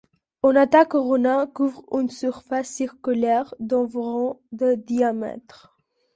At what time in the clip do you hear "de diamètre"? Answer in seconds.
4.51-5.77